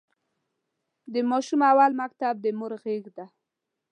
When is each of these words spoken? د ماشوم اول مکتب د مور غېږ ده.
د 1.13 1.15
ماشوم 1.29 1.61
اول 1.71 1.91
مکتب 2.01 2.33
د 2.43 2.45
مور 2.59 2.73
غېږ 2.83 3.03
ده. 3.17 3.25